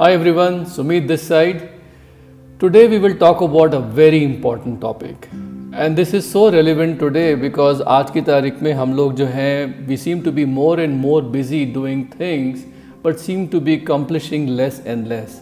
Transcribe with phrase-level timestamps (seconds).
[0.00, 1.70] Hi everyone, Sumit this side.
[2.60, 5.26] Today we will talk about a very important topic.
[5.72, 9.88] And this is so relevant today because आज की तारीख में हम लोग जो हैं
[9.88, 12.62] we seem to be more and more busy doing things
[13.02, 15.36] but seem to be accomplishing less and less.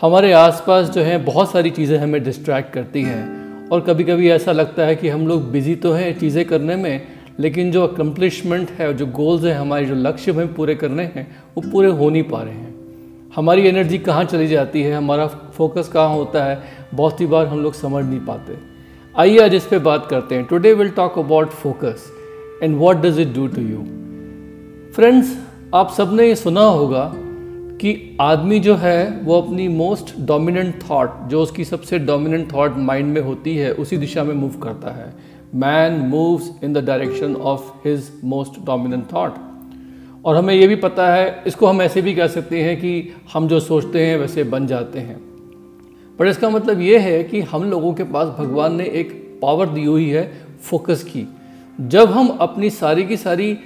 [0.00, 4.52] हमारे आसपास जो है बहुत सारी चीज़ें हमें डिस्ट्रैक्ट करती हैं और कभी कभी ऐसा
[4.52, 7.06] लगता है कि हम लोग बिज़ी तो हैं चीज़ें करने में
[7.40, 11.70] लेकिन जो अकम्पलिशमेंट है जो गोल्स हैं हमारे जो लक्ष्य हमें पूरे करने हैं वो
[11.70, 12.67] पूरे हो नहीं पा रहे हैं
[13.36, 16.62] हमारी एनर्जी कहाँ चली जाती है, हमारा फोकस कहाँ होता है,
[16.94, 18.56] बहुत ही बार हम लोग समझ नहीं पाते।
[19.14, 22.06] आइए आज इस पर बात करते हैं। Today will talk about focus
[22.62, 23.78] and what does it do to you
[24.92, 25.36] friends
[25.74, 27.12] आप सबने ये सुना होगा
[27.80, 33.12] कि आदमी जो है, वो अपनी मोस्ट डोमिनेंट थॉट जो उसकी सबसे डोमिनेंट थॉट माइंड
[33.14, 35.12] में होती है, उसी दिशा में मूव करता है।
[35.54, 39.34] Man moves in the direction of his most dominant thought
[40.24, 43.48] और हमें ये भी पता है, इसको हम ऐसे भी कह सकते हैं कि हम
[43.48, 45.16] जो सोचते हैं, वैसे बन जाते हैं।
[46.18, 49.84] पर इसका मतलब ये है कि हम लोगों के पास भगवान ने एक पावर दी
[49.84, 51.26] हुई है फोकस की।
[51.80, 53.56] जब हम अपनी सारी की सारी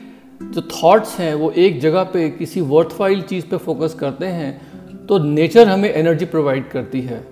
[0.43, 5.19] जो थॉट्स हैं, वो एक जगह पे, किसी वर्थफाइल चीज़ पे फोकस करते हैं तो
[5.19, 7.25] नेचर हमें एनर्जी प्रोवाइड करती है।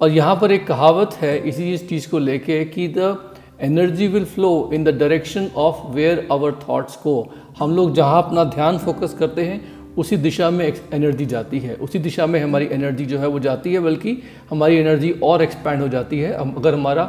[0.00, 3.16] और यहाँ पर एक कहावत है, इसी चीज़ को लेके कि the
[3.60, 7.14] energy will flow in the direction of where our thoughts को
[7.58, 9.60] हम लोग जहाँ अपना ध्यान फोकस करते हैं,
[9.96, 13.72] उसी दिशा में एनर्जी जाती है। उसी दिशा में हमारी एनर्जी जो है वो जाती
[13.72, 14.16] है, बल्कि
[14.50, 17.06] हमारी एनर्जी और एक्सपैंड हो जाती है। अगर हमारा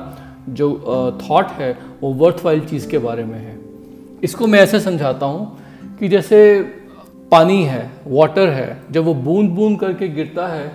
[0.49, 0.69] जो
[1.21, 3.57] थॉट है, वो वर्थ वाइल चीज़ के बारे में है।
[4.23, 6.61] इसको मैं ऐसे समझाता हूँ कि जैसे
[7.31, 10.71] पानी है वाटर है, जब वो बूंद बूंद करके गिरता है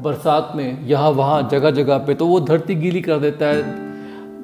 [0.00, 3.83] बरसात में, यहाँ वहाँ जगह जगह पे तो वो धरती गीली कर देता है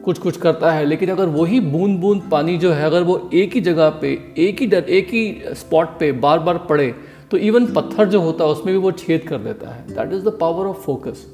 [0.05, 3.55] कुछ कुछ करता है, लेकिन अगर वही बूंद बूंद पानी जो है, अगर वो एक
[3.55, 6.95] ही जगह पे, एक ही डर, एक ही स्पॉट पे बार बार पड़े
[7.31, 10.25] तो इवन पत्थर जो होता है, उसमें भी वो छेद कर देता है। That is
[10.25, 11.27] the power of focus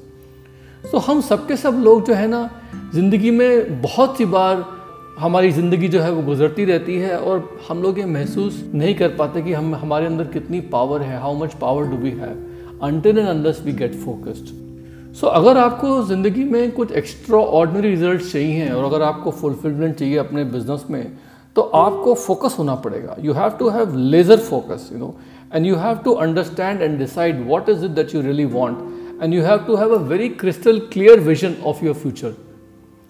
[0.84, 2.48] तो हम सबके सब लोग जो है ना,
[2.94, 4.64] ज़िंदगी में बहुत सी बार
[5.18, 9.08] हमारी ज़िंदगी जो है, वो गुजरती रहती है, और हम लोग ये महसूस नहीं कर
[9.16, 13.18] पाते कि हम, हमारे अंदर कितनी पावर है how much power do we have until
[13.18, 14.54] and unless we get focused
[15.16, 19.94] so so, अगर आपको ज़िंदगी में कुछ एक्स्ट्रा ऑर्डनरी रिज़ल्ट चाहिए और अगर आपको फुलफिलमेंट
[19.96, 21.16] चाहिए अपने बिज़नेस में
[21.56, 25.14] तो आपको फोकस होना पड़ेगा। You have to have laser focus you know
[25.54, 29.34] and you have to understand and decide what is it that you really want and
[29.34, 32.34] you have to have a very crystal clear vision of your future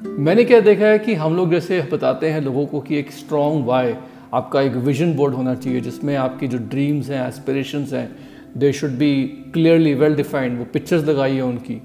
[0.00, 3.66] मैंने क्या देखा है कि हम लोग जैसे बताते हैं लोगों को कि एक स्ट्रॉन्ग
[3.66, 3.94] वाई
[4.34, 8.08] आपका एक विजन बोर्ड होना चाहिए जिसमें आपकी जो ड्रीम्स हैं एस्पिरेशंस हैं
[8.56, 9.12] they should be
[9.54, 11.80] clearly well defined वो पिक्चर्स लगाई है उनकी।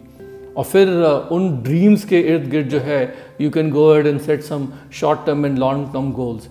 [0.57, 0.88] और फिर
[1.31, 5.25] उन ड्रीम्स के इर्द गिर्द जो है you can go ahead and set some short
[5.25, 6.50] term and long term goals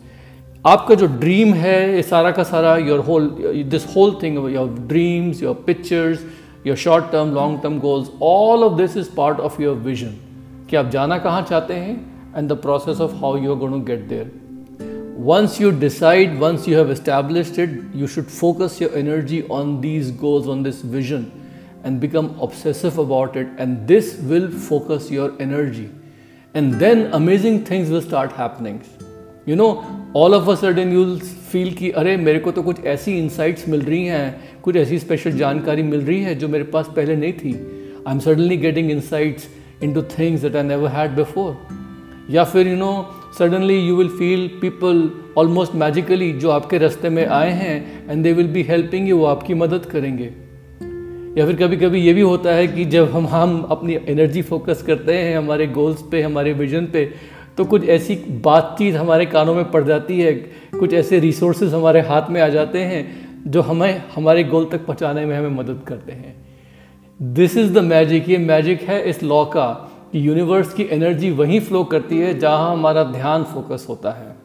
[0.67, 3.29] आपका जो ड्रीम है, ये सारा का सारा your whole
[3.71, 6.25] this whole thing your dreams your pictures
[6.67, 10.17] your short term long term goals all of this is part of your vision
[10.71, 11.97] कि आप जाना कहाँ चाहते हैं
[12.37, 14.41] and the process of how you are to get there
[15.21, 20.11] once you decide, once you have established it, you should focus your energy on these
[20.11, 21.31] goals, on this vision.
[21.85, 25.89] And become obsessive about it and this will focus your energy
[26.55, 28.81] and then amazing things will start happening
[29.47, 29.71] you know
[30.13, 31.19] all of a sudden you'll
[31.53, 35.37] feel कि अरे मेरे को तो कुछ ऐसी insights मिल रही हैं कुछ ऐसी स्पेशल
[35.39, 37.55] जानकारी मिल रही है जो मेरे पास पहले नहीं थी
[38.09, 39.49] I am suddenly getting insights
[39.83, 41.55] into things that I never had before
[42.31, 42.93] या फिर you know
[43.39, 45.09] suddenly you will feel people
[45.39, 49.55] almost magically जो आपके रास्ते में आए हैं and they will be helping you आपकी
[49.55, 50.33] मदद करेंगे
[51.39, 54.83] या फिर कभी कभी ये भी होता है कि जब हम हम अपनी एनर्जी फोकस
[54.83, 57.05] करते हैं, हमारे गोल्स पे, हमारे विजन पे
[57.59, 58.15] तो कुछ ऐसी
[58.45, 60.33] बातचीत हमारे कानों में पड़ जाती है,
[60.79, 63.03] कुछ ऐसे रिसोर्सेज हमारे हाथ में आ जाते हैं,
[63.47, 66.35] जो हमें, हमारे गोल तक पहुँचाने में हमें मदद करते हैं।
[67.21, 69.67] दिस इज़ द मैजिक ये मैजिक है इस लॉ का,
[70.13, 74.40] कि यूनिवर्स की एनर्जी वहीं फ्लो करती है जहाँ हमारा ध्यान फोकस होता है।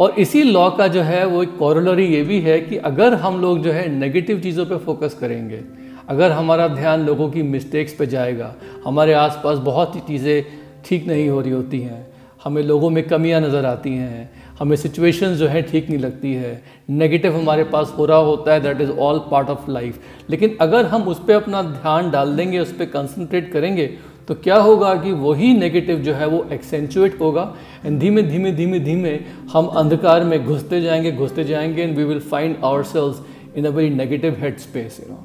[0.00, 3.40] और इसी लॉ का जो है, वो एक कॉरलरी ये भी है कि अगर हम
[3.40, 5.60] लोग जो है नेगेटिव चीज़ों पे फोकस करेंगे,
[6.08, 8.54] अगर हमारा ध्यान लोगों की मिस्टेक्स पे जाएगा,
[8.86, 10.44] हमारे आसपास बहुत ही चीज़ें
[10.84, 12.06] ठीक नहीं हो रही होती हैं,
[12.44, 16.62] हमें लोगों में कमियाँ नज़र आती हैं, हमें सिचुएशन जो है ठीक नहीं लगती है
[16.90, 20.00] नेगेटिव हमारे पास हो रहा होता है that is all part of life
[20.30, 23.86] लेकिन अगर हम उस पर अपना ध्यान डाल देंगे, उस पर कंसनट्रेट करेंगे
[24.30, 27.56] तो क्या होगा कि वही नेगेटिव जो है वो एक्सेंचुएट होगा
[27.86, 29.20] एंड धीमे धीमे धीमे धीमे
[29.52, 33.16] हम अंधकार में घुसते जाएँगे घुसते जाएँगे and we will find ourselves
[33.56, 35.24] in a very negative head space you know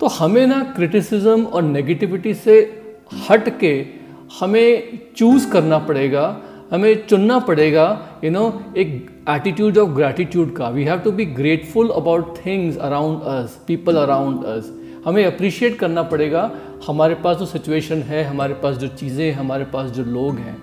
[0.00, 2.82] तो हमें ना क्रिटिसिज्म और नेगेटिविटी से
[3.30, 3.86] हट के
[4.40, 10.84] हमें चूज़ करना पड़ेगा, हमें चुनना पड़ेगा यू नो एक एटीट्यूड ऑफ़ ग्रैटिट्यूड का। We
[10.84, 14.72] have to be grateful about things around us people around us
[15.06, 16.50] हमें अप्रिशिएट करना पड़ेगा
[16.86, 20.56] हमारे पास जो सिचुएशन है, हमारे पास जो चीज़ें हमारे पास जो लोग हैं,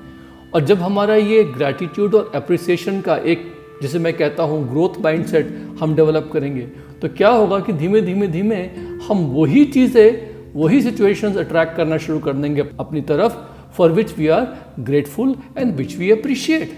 [0.53, 3.51] और जब हमारा ये ग्रैटिट्यूड और अप्रिसिएशन का एक,
[3.81, 5.47] जिसे मैं कहता हूँ ग्रोथ माइंडसेट
[5.79, 6.67] हम डेवलप करेंगे
[7.01, 8.61] तो क्या होगा कि धीमे धीमे धीमे
[9.07, 13.37] हम वही चीज़ें, वही सिचुएशंस अट्रैक्ट करना शुरू कर देंगे अपनी तरफ़
[13.77, 14.47] for which we are
[14.79, 16.71] grateful and which we appreciate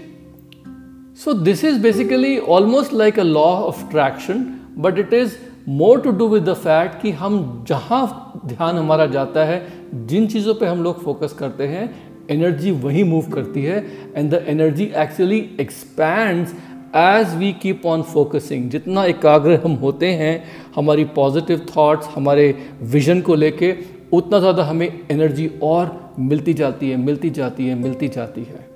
[1.24, 4.44] so this is basically almost like a law of traction
[4.78, 9.44] but it is more to do with the fact कि हम जहाँ ध्यान हमारा जाता
[9.44, 9.66] है,
[10.06, 11.88] जिन चीज़ों पे हम लोग फोकस करते हैं
[12.30, 13.84] एनर्जी वही मूव करती है
[14.16, 16.52] and the energy actually expands
[16.96, 20.44] as we keep on focusing जितना एकाग्र हम होते हैं,
[20.76, 22.54] हमारी पॉजिटिव थाट्स हमारे
[22.84, 23.74] विजन को लेके,
[24.12, 28.66] उतना ज़्यादा हमें एनर्जी और मिलती जाती है, मिलती जाती है, मिलती जाती है।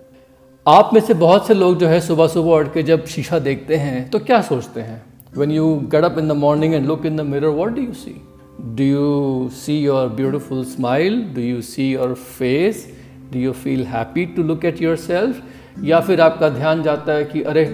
[0.66, 3.76] आप में से बहुत से लोग जो है सुबह सुबह उठ के जब शीशा देखते
[3.76, 5.02] हैं तो क्या सोचते हैं?
[5.32, 7.94] When you get up in the morning and look in the mirror, what do you
[7.94, 8.20] see?
[8.74, 11.22] Do you see your beautiful smile?
[11.22, 12.88] Do you see your face?
[13.30, 15.36] Do you feel happy to look at yourself?
[15.84, 17.64] या फिर आपका ध्यान जाता है कि अरे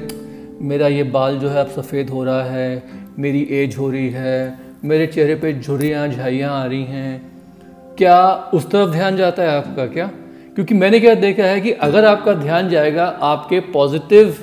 [0.62, 2.82] मेरा ये बाल जो है अब सफ़ेद हो रहा है
[3.18, 4.36] मेरी एज हो रही है
[4.84, 8.18] मेरे चेहरे पे झुर्रियाँ झाइयाँ आ रही हैं क्या
[8.54, 10.06] उस तरफ़ ध्यान जाता है आपका क्या
[10.54, 14.36] क्योंकि मैंने क्या देखा है कि अगर आपका ध्यान जाएगा आपके पॉजिटिव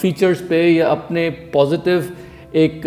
[0.00, 2.12] फीचर्स पे या अपने पॉजिटिव
[2.54, 2.86] एक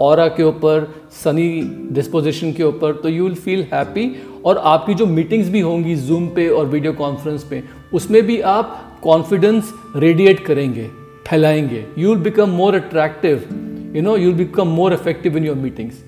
[0.00, 1.48] और के ऊपर सनी
[1.92, 4.10] डिस्पोजिशन के ऊपर तो यू विल फील हैप्पी
[4.44, 7.62] और आपकी जो मीटिंग्स भी होंगी जूम पे और वीडियो कॉन्फ्रेंस पे,
[7.94, 10.88] उसमें भी आप कॉन्फिडेंस रेडिएट करेंगे,
[11.28, 11.84] फैलाएँगे.
[11.98, 16.04] You will become more attractive you know you will become more effective in your meetings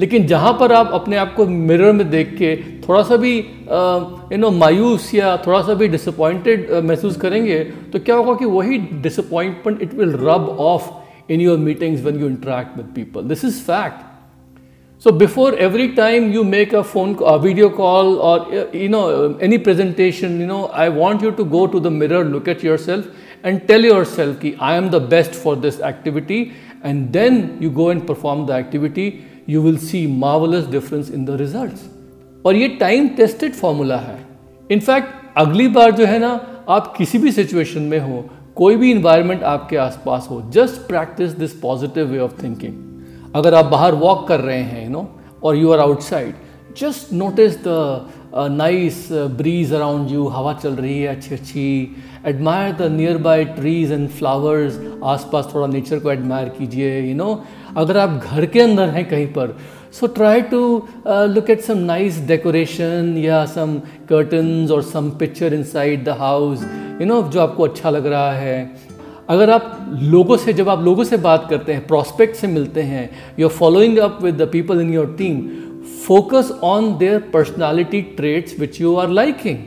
[0.00, 2.54] लेकिन जहाँ पर आप अपने आप को मिरर में देख के
[2.88, 7.58] थोड़ा सा भी यू नो मायूस या थोड़ा सा भी डिसअपॉइंटेड महसूस करेंगे
[7.92, 10.88] तो क्या होगा कि वही disappointment it will rub off
[11.32, 14.08] in your meetings when you interact with people this is fact
[15.02, 19.02] so before every time you make a phone video call और you know
[19.42, 23.46] any presentation you know I want you to go to the mirror look at yourself
[23.46, 26.40] and tell yourself कि I am the best for this activity
[26.84, 29.12] and then you go and perform the activity
[29.48, 34.18] you will see marvellous difference in the result और ये time tested formula है।
[34.70, 38.24] In fact अगली बार जो है ना, आप किसी भी सिचुएशन में हो,
[38.56, 43.64] कोई भी इन्वायरमेंट आपके आसपास हो just practice this positive way of thinking अगर आप
[43.64, 45.08] बाहर वॉक कर रहे हैं यू नो
[45.42, 46.34] और you are outside
[46.78, 51.96] just notice the nice breeze around you हवा चल रही है अच्छी अच्छी।
[52.26, 57.42] Admire the nearby trees and flowers आसपास थोड़ा नेचर को एडमायर कीजिए यू नो
[57.76, 59.56] अगर आप घर के अंदर हैं कहीं पर
[59.92, 60.60] so try to
[61.08, 63.74] look at some nice decoration या सम
[64.08, 66.62] कर्टन्स और some picture inside the house
[67.00, 68.58] you know जो आपको अच्छा लग रहा है।
[69.28, 73.10] अगर आप लोगों से, जब आप लोगों से बात करते हैं प्रॉस्पेक्ट से मिलते हैं
[73.38, 75.36] you are following up with the people in your team
[76.06, 79.58] focus on their personality traits which you are liking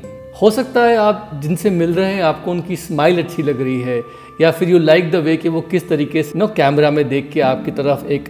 [0.41, 4.01] हो सकता है आप जिनसे मिल रहे हैं, आपको उनकी स्माइल अच्छी लग रही है,
[4.41, 7.29] या फिर यू लाइक द वे कि वो किस तरीके से, नो कैमरा में देख
[7.33, 8.29] के आपकी तरफ़ एक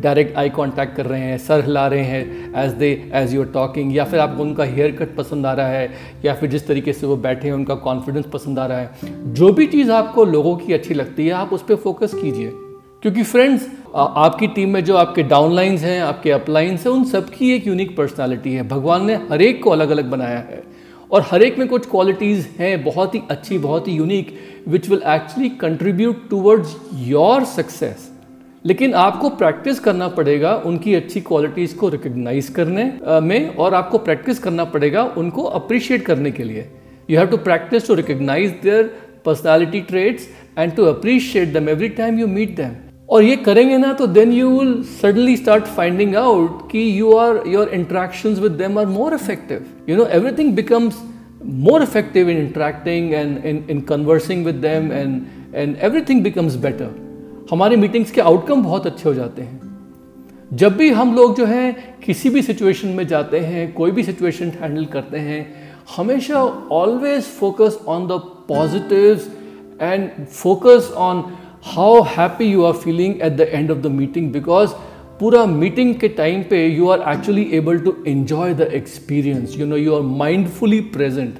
[0.00, 3.48] डायरेक्ट आई कांटेक्ट कर रहे हैं, सर हिला रहे हैं as they as you are
[3.48, 5.90] talking या फिर आपको उनका हेयर कट पसंद आ रहा है,
[6.24, 9.52] या फिर जिस तरीके से वो बैठे हैं, उनका कॉन्फिडेंस पसंद आ रहा है। जो
[9.52, 12.52] भी चीज़ आपको लोगों की अच्छी लगती है, आप उस पर फोकस कीजिए।
[13.02, 17.66] क्योंकि फ्रेंड्स आपकी टीम में जो आपके डाउनलाइंस हैं, आपके अपलाइंस हैं, उन सबकी एक
[17.66, 20.62] यूनिक पर्सनालिटी है। भगवान ने हर एक को अलग अलग बनाया है।
[21.10, 24.36] और हर एक में कुछ क्वालिटीज़ हैं, बहुत ही अच्छी, बहुत ही unique
[24.68, 28.08] which will actually contribute towards your success
[28.64, 32.84] लेकिन आपको प्रैक्टिस करना पड़ेगा उनकी अच्छी क्वालिटीज़ को रिकग्नाइज करने
[33.22, 36.68] में और आपको प्रैक्टिस करना पड़ेगा उनको अप्रिशिएट करने के लिए।
[37.10, 40.28] You have to practice to recognize their personality traits
[40.58, 44.32] and to appreciate them every time you meet them और ये करेंगे ना तो then
[44.32, 49.14] you will suddenly start finding out कि you are your interaction with them are more
[49.14, 51.02] effective you know everything becomes
[51.44, 56.88] more effective in interacting and in, in conversing with them and and everything becomes better.
[57.50, 59.60] हमारे meetings के outcome बहुत अच्छे हो जाते हैं।
[60.52, 61.72] जब भी हम लोग जो है
[62.04, 65.40] किसी भी सिचुएशन में जाते हैं कोई भी सिचुएशन हैंडल करते हैं
[65.96, 69.28] हमेशा always focus on the positives
[69.82, 71.24] and focus on
[71.64, 74.70] how happy you are feeling at the end of the meeting because
[75.20, 79.76] पूरा मीटिंग के टाइम पे you are actually able to enjoy the experience you know
[79.76, 81.34] you are mindfully present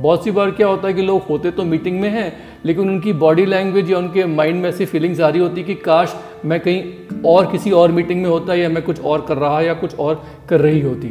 [0.00, 2.32] बहुत सी बार क्या होता है कि लोग होते तो मीटिंग में हैं,
[2.64, 6.14] लेकिन उनकी बॉडी लैंग्वेज या उनके माइंड में ऐसी फीलिंग्स आ रही होती कि काश
[6.44, 9.74] मैं कहीं और किसी और मीटिंग में होता या मैं कुछ और कर रहा या
[9.74, 11.08] कुछ और कर रही होती।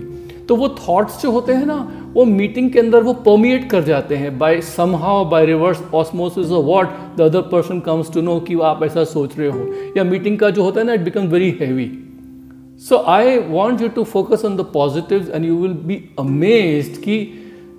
[0.47, 1.75] तो वो थॉट्स जो होते हैं ना,
[2.13, 4.37] वो मीटिंग के अंदर वो परमिएट कर जाते हैं.
[4.39, 4.61] By
[4.95, 9.03] somehow by reverse osmosis और what the other person comes to know कि आप ऐसा
[9.03, 9.65] सोच रहे हो.
[9.97, 11.89] या मीटिंग का जो होता है ना it become very heavy
[12.89, 17.19] so I want you to focus on the positive and you will be amaze कि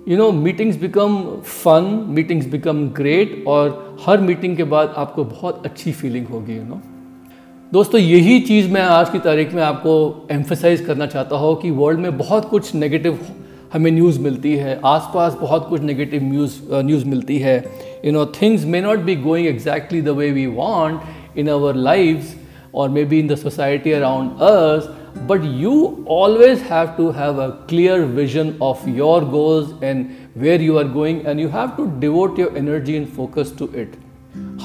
[0.07, 5.65] you know meetings become fun meetings become great और हर मीटिंग के बाद आपको बहुत
[5.65, 6.98] अच्छी फीलिंग होगी यू you नो know?
[7.71, 9.91] दोस्तों, यही चीज़ मैं आज की तारीख में आपको
[10.31, 13.19] एम्फेसाइज करना चाहता हूँ कि वर्ल्ड में बहुत कुछ नेगेटिव
[13.73, 17.55] हमें न्यूज़ मिलती है। आसपास बहुत कुछ नेगेटिव न्यूज़ न्यूज़ मिलती है।
[18.05, 22.35] You know things may not be going exactly the way we want in our lives
[22.75, 24.89] और maybe in the society around us
[25.29, 30.05] but you always have to have a clear vision of your goals and
[30.37, 33.95] where you are going and you have to devote your energy and focus to it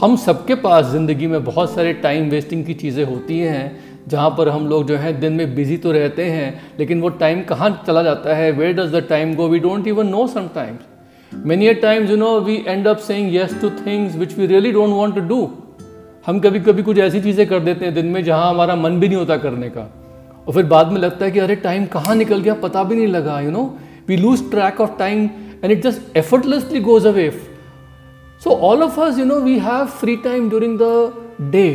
[0.05, 4.49] हम सबके पास ज़िंदगी में बहुत सारे time wasting की चीज़ें होती हैं, जहाँ पर
[4.49, 8.03] हम लोग जो है दिन में बिज़ी तो रहते हैं, लेकिन वो टाइम कहाँ चला
[8.03, 8.51] जाता है?
[8.53, 12.57] Where does the time go we don't even know sometimes many times you know we
[12.67, 15.41] end up saying yes to things which we really don't want to do
[16.27, 19.09] हम कभी कभी कुछ ऐसी चीज़ें कर देते हैं दिन में जहाँ हमारा मन भी
[19.09, 19.89] नहीं होता करने का।
[20.47, 22.55] और फिर बाद में लगता है कि अरे टाइम कहाँ निकल गया?
[22.55, 23.65] पता भी नहीं लगा you know
[24.09, 25.29] we lose track of time
[25.65, 27.29] and it just effortlessly goes away
[28.45, 31.69] so all of us you know we have free time during the day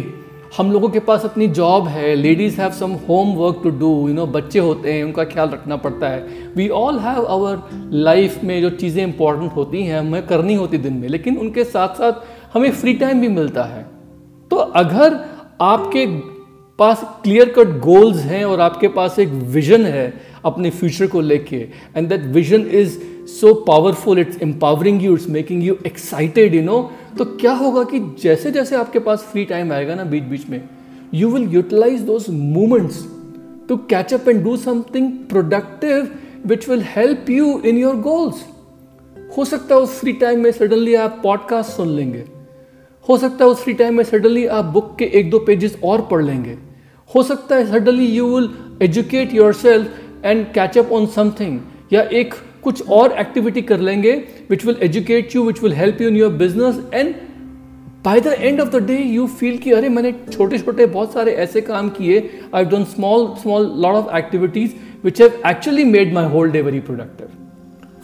[0.57, 4.13] हम लोगों के पास अपनी जॉब है ladies have some home work to do you
[4.13, 8.61] know बच्चे होते हैं, उनका ख्याल रखना पड़ता है। We all have our life में
[8.61, 12.71] जो चीज़ें इंपॉर्टेंट होती हैं, हमें करनी होती दिन में, लेकिन उनके साथ साथ हमें
[12.71, 13.83] फ्री टाइम भी मिलता है।
[14.51, 15.19] तो अगर
[15.61, 16.05] आपके
[16.79, 20.11] पास क्लियर कट गोल्स हैं और आपके पास एक विजन है
[20.45, 22.99] अपने फ्यूचर को लेके and that vision is
[23.29, 27.99] so powerful it's empowering you it's making you excited you know तो क्या होगा कि
[28.23, 30.63] जैसे जैसे आपके पास फ्री टाइम आएगा ना बीच बीच में
[31.13, 33.05] you will utilize those moments
[33.69, 36.07] to catch up and do something productive
[36.45, 38.45] which will help you in your goals
[39.37, 42.23] हो सकता है उस फ्री टाइम में सडनली आप पॉडकास्ट सुन लेंगे।
[43.09, 46.01] हो सकता है उस फ्री टाइम में सडनली आप बुक के एक दो पेजेस और
[46.01, 46.57] पढ़ लेंगे।
[47.15, 48.49] हो सकता है suddenly you will
[48.81, 49.87] educate yourself
[50.25, 51.59] and catch up on something
[51.93, 52.33] या एक
[52.63, 54.13] कुछ और एक्टिविटी कर लेंगे
[54.49, 57.13] which will educate you which will help you in your business and
[58.05, 61.31] by the end of the day you feel कि अरे, मैंने छोटे छोटे बहुत सारे
[61.35, 64.71] ऐसे काम किए। I done small small lot of activities
[65.03, 67.27] which have actually made my whole day very productive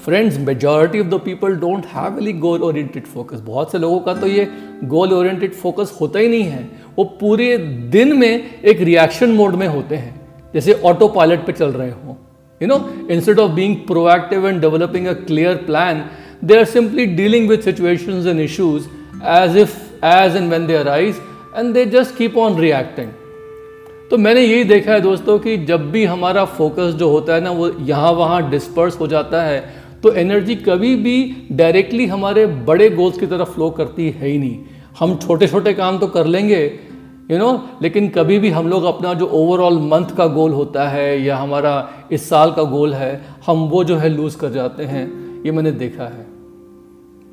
[0.05, 4.13] friends majority of the people don't have any goal oriented focus बहुत से लोगों का
[4.13, 4.47] तो ये
[4.83, 7.57] गोल ओरिएंटेड फोकस होता ही नहीं है। वो पूरे
[7.91, 10.13] दिन में एक रिएक्शन मोड में होते हैं।
[10.53, 12.17] जैसे ऑटो पायलट पे चल रहे हो।
[12.61, 12.77] You know
[13.11, 16.05] instead of being proactive and developing a clear plan
[16.43, 18.87] they are simply dealing with situations and issues
[19.25, 21.15] as if as and when they arise
[21.57, 23.11] and they just keep on reacting
[24.09, 27.51] तो मैंने यही देखा है दोस्तों कि जब भी हमारा फोकस जो होता है ना,
[27.51, 29.59] वो यहाँ वहाँ डिस्पर्स हो जाता है
[30.03, 31.15] तो एनर्जी कभी भी
[31.51, 34.57] डायरेक्टली हमारे बड़े गोल्स की तरफ़ फ्लो करती है ही नहीं।
[34.99, 36.67] हम छोटे छोटे काम तो कर लेंगे
[37.31, 41.21] यू नो लेकिन कभी भी हम लोग अपना जो ओवरऑल मंथ का गोल होता है
[41.21, 45.05] या हमारा इस साल का गोल है, हम वो जो है लूज़ कर जाते हैं।
[45.43, 46.25] ये मैंने देखा है।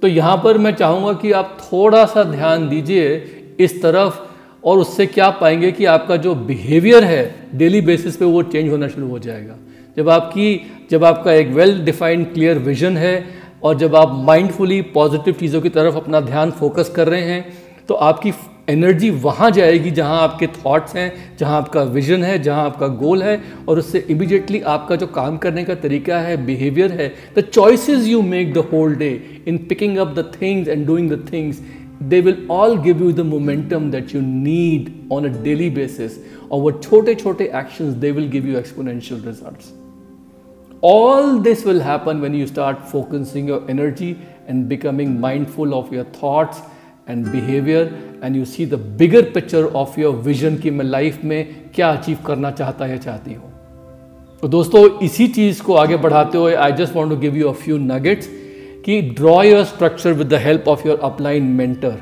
[0.03, 3.17] तो यहाँ पर मैं चाहूँगा कि आप थोड़ा सा ध्यान दीजिए
[3.61, 4.21] इस तरफ़
[4.65, 8.89] और उससे क्या पाएँगे कि आपका जो बिहेवियर है डेली बेसिस पे वो चेंज होना
[8.89, 9.57] शुरू हो जाएगा।
[9.97, 13.25] जब आपकी, जब आपका एक वेल डिफाइंड क्लियर विजन है
[13.63, 17.45] और जब आप माइंडफुली पॉजिटिव चीज़ों की तरफ़ अपना ध्यान फोकस कर रहे हैं
[17.89, 18.33] तो आपकी
[18.69, 23.43] एनर्जी वहाँ जाएगी जहाँ आपके थॉट्स हैं, जहाँ आपका विजन है, जहाँ आपका गोल है
[23.69, 28.23] और उससे इमिडिएटली आपका जो काम करने का तरीका है बिहेवियर है the choice you
[28.23, 31.61] make the whole day in picking up the things and doing the things
[32.03, 36.13] they will all give you the momentum that you need on a daily basis
[36.51, 42.17] और वो छोटे छोटे action they will give you exponential result all this will happen
[42.17, 44.17] when you start focusing your energy
[44.49, 46.63] and becoming mindful of your thoughts
[47.07, 51.55] and behaviour and you see the bigger picture of your vision कि मैं life में
[51.75, 53.51] क्या achieve करना चाहता या चाहती हूँ।
[54.43, 57.53] तो दोस्तों, इसी चीज़ को आगे बढ़ाते हुए I just want to give you a
[57.55, 58.29] few nuggets
[58.85, 61.99] कि draw your structure with the help of your upline mentor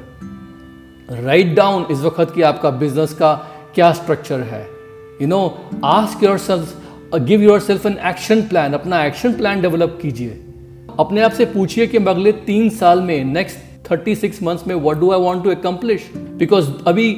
[1.23, 3.35] right down इस वक्त कि आपका बिज़नेस का
[3.75, 4.63] क्या स्ट्रक्चर है।
[5.23, 5.41] You know
[5.85, 10.41] ask yourself give yourself an action plan अपना action plan develop कीजिए।
[10.99, 14.99] अपने आप से पूछिए कि अगले तीन साल में नेक्स्ट थर्टी सिक्स मंथ्स में what
[14.99, 17.11] do I want to accomplish because अभी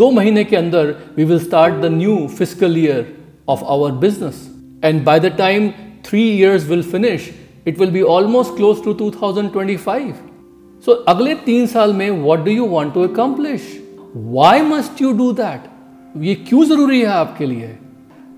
[0.00, 3.06] दो महीने के अंदर we will start the new physical year
[3.48, 4.46] of our business
[4.84, 5.68] and by the time
[6.04, 7.30] three years will finish
[7.66, 10.14] it will be almost close to two thousand twenty five
[10.84, 13.68] so अगले तीन साल में what do you want to accomplish
[14.16, 15.68] why must you do that
[16.16, 17.76] ये क्यों ज़रूरी है आपके लिए?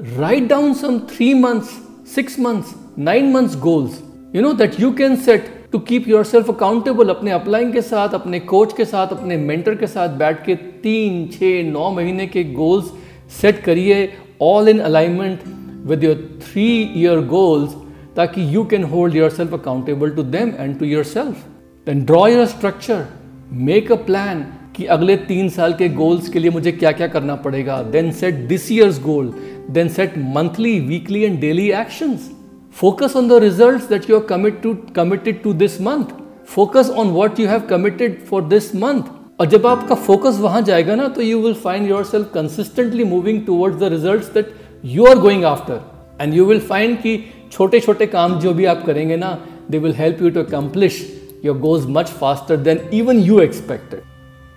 [0.01, 1.75] Write down some three months,
[2.15, 4.01] six months nine months goals
[4.37, 8.41] you know that you can set to keep yourself accountable अपने applying के साथ, अपने
[8.41, 12.93] कोच के साथ, अपने मेंटर के साथ बैठ के तीन छः नौ महीने के गोल्स
[13.41, 14.09] सेट करिए
[14.43, 15.41] all in alignment
[15.87, 17.75] with your three year goals
[18.17, 21.47] ताकि you can hold yourself accountable to them and to yourself
[21.87, 23.05] then draw your structure
[23.53, 27.35] make a plan कि अगले तीन साल के गोल्स के लिए मुझे क्या क्या करना
[27.37, 27.83] पड़ेगा.
[27.83, 29.35] Then set this year's goal
[29.71, 32.31] then set monthly weekly and daily actions
[32.75, 36.15] Focus on the results that you are commit to, committed to this month.
[36.45, 39.11] Focus on what you have committed for this month.
[39.41, 43.79] और जब आपका focus वहाँ जाएगा ना तो you will find yourself consistently moving towards
[43.81, 44.53] the results that
[44.85, 45.81] you are going after
[46.21, 47.17] and you will find कि
[47.53, 49.39] छोटे छोटे काम जो भी आप करेंगे ना
[49.71, 51.01] they will help you to accomplish
[51.45, 54.12] your goals much faster than even you expected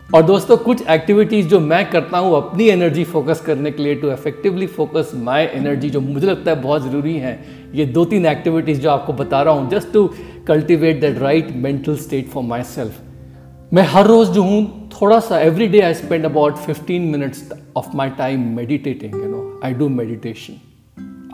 [0.10, 4.12] और दोस्तों, कुछ एक्टिविटीज़ जो मैं करता हूँ, अपनी एनर्जी फोकस करने के लिए to
[4.12, 7.40] effectively focus my energy जो मुझे लगता है बहुत ज़रूरी है,
[7.76, 10.08] ये दो तीन एक्टिविटीज़ जो आपको बता रहा हूँ just to
[10.48, 15.68] cultivate that right mental state for myself मैं हर रोज़ जो हूँ, थोड़ा सा every
[15.68, 20.62] day I spend about 15 minutes of my time meditating you know I do meditation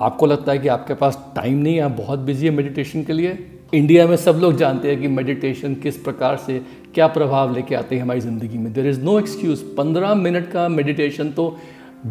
[0.01, 3.13] आपको लगता है कि आपके पास टाइम नहीं है, आप बहुत बिज़ी है मेडिटेशन के
[3.13, 3.38] लिए?
[3.74, 6.62] इंडिया में सब लोग जानते हैं कि मेडिटेशन किस प्रकार से
[6.95, 8.71] क्या प्रभाव लेके आते हैं हमारी ज़िंदगी में?
[8.74, 11.57] देर इज़ नो एक्सक्यूज़ पंद्रह मिनट का मेडिटेशन तो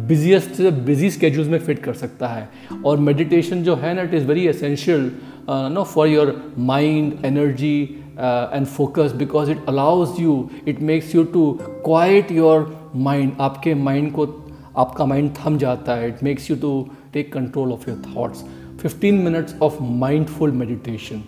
[0.07, 2.47] बिजिएस्ट से बिज़ी स्केड्यूल्स में फिट कर सकता है।
[2.85, 5.11] और मेडिटेशन जो है ना it is very essential
[5.49, 7.81] no for your mind energy
[8.19, 11.51] and focus because it allows you it makes you to
[11.85, 14.25] quiet your mind आपके माइंड को,
[14.77, 18.43] आपका माइंड थम जाता है। It makes you to take control of your thoughts
[18.83, 21.23] 15 minutes of mindful meditation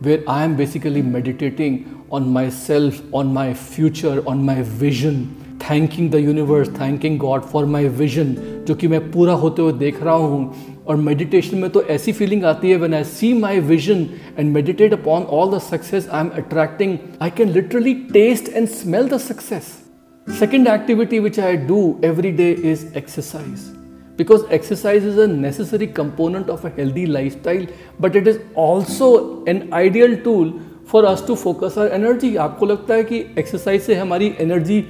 [0.00, 1.78] where I am basically meditating
[2.10, 5.20] on myself, on my future, on my vision,
[5.60, 8.34] thanking the universe, thanking God for my vision,
[8.66, 12.44] जो कि मैं पूरा होते हुए देख रहा हूँ और मेडिटेशन में तो ऐसी फीलिंग
[12.44, 14.06] आती है when I see my vision
[14.38, 19.08] and meditate upon all the success I am attracting I can literally taste and smell
[19.08, 19.72] the success
[20.26, 23.70] Second activity which I do every day is exercise
[24.19, 27.65] because exercise is a necessary component of a healthy lifestyle,
[28.03, 29.09] but it is also
[29.53, 30.53] an ideal tool
[30.91, 32.35] for us to focus our energy.
[32.37, 34.83] आपको लगता है कि exercise से हमारी energy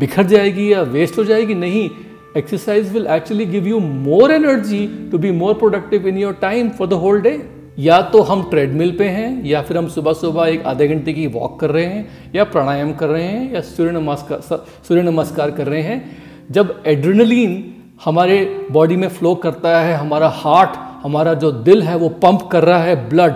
[0.00, 1.54] बिखर जाएगी या waste हो जाएगी?
[1.54, 1.88] नहीं.
[2.36, 6.88] Exercise will actually give you more energy to be more productive in your time for
[6.88, 7.32] the whole day
[7.78, 11.26] या तो हम ट्रेडमिल पे हैं, या फिर हम सुबह सुबह एक आधे घंटे की
[11.26, 14.40] वॉक कर रहे हैं, या प्राणायाम कर रहे हैं, या सूर्य नमस्कार
[14.88, 16.16] सूर्य नमस्कार कर रहे हैं.
[16.50, 18.38] जब एड्रेनलिन हमारे
[18.72, 22.82] बॉडी में फ्लो करता है, हमारा हार्ट हमारा जो दिल है वो पंप कर रहा
[22.82, 23.34] है ब्लड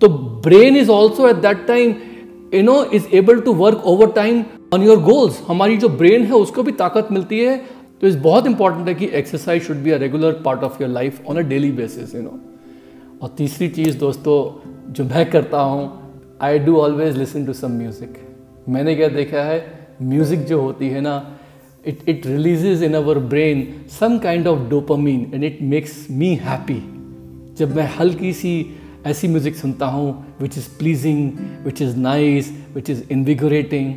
[0.00, 0.08] तो
[0.44, 1.94] brain is also at that time
[2.54, 6.32] you know is able to work over time on your goals हमारी जो ब्रेन है
[6.34, 7.56] उसको भी ताकत मिलती है.
[8.00, 11.26] तो इस बहुत इंपॉर्टेंट है कि exercise should be a regular part of your life
[11.28, 12.38] on a daily basis you know
[13.22, 15.90] और तीसरी चीज़ दोस्तों, जो मैं करता हूँ
[16.42, 18.14] I do always listen to some music
[18.68, 19.58] मैंने क्या देखा है
[20.02, 21.16] म्यूज़िक जो होती है ना
[21.90, 26.80] it, it releases in our brain some kind of dopamine and it makes me happy
[27.58, 28.50] जब मैं हल्की सी
[29.06, 31.30] ऐसी म्यूज़िक सुनता हूँ which is pleasing
[31.64, 33.94] which is nice which is invigorating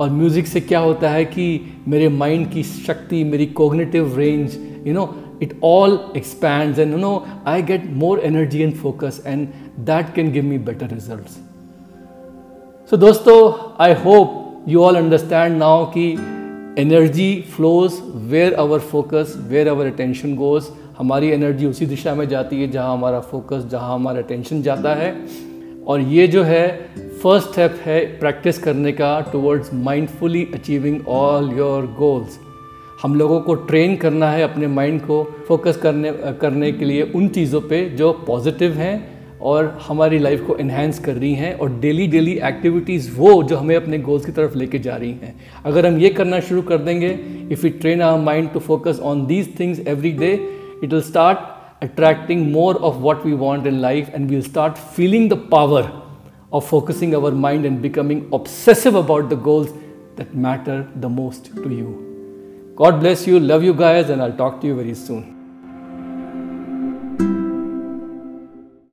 [0.00, 1.44] और म्यूज़िक से क्या होता है कि
[1.88, 5.04] मेरे माइंड की शक्ति मेरी cognitive range you know
[5.44, 10.30] it all expands and you know i get more energy and focus and that can
[10.36, 11.40] give me better results
[12.92, 13.34] so dosto
[13.88, 14.38] i hope
[14.74, 16.06] you all understand now ki
[16.78, 17.92] energy flows
[18.30, 20.64] where our focus where our attention goes
[20.98, 25.14] हमारी energy उसी दिशा में जाती है जहाँ हमारा focus जहाँ हमारा अटेंशन जाता है।
[25.86, 26.66] और ये जो है
[27.22, 32.38] फ़र्स्ट स्टेप है प्रैक्टिस करने का towards mindfully achieving all your goals
[33.02, 37.28] हम लोगों को ट्रेन करना है अपने माइंड को फोकस करने करने के लिए उन
[37.28, 39.13] चीज़ों पे जो पॉजिटिव हैं।
[39.44, 43.74] और हमारी लाइफ को इन्हेंस कर रही हैं और डेली डेली एक्टिविटीज़ वो जो हमें
[43.76, 47.10] अपने गोल्स की तरफ़ लेके जा रही हैं। अगर हम ये करना शुरू कर देंगे
[47.52, 50.32] if you train our mind to focus on these things every day
[50.84, 51.38] it will start
[51.82, 55.90] attracting more of what we want in life and we'll start feeling the power
[56.52, 59.70] of focusing our mind and becoming obsessive about the goals
[60.18, 61.94] that matter the most to you
[62.76, 65.33] God bless you, love you guys, and I'll talk to you very soon.